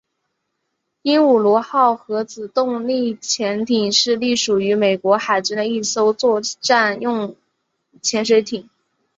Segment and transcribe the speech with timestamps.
[1.03, 7.35] 鹦鹉螺号核子动力潜艇是隶属于美国海军的一艘作战用
[8.01, 8.67] 潜水艇。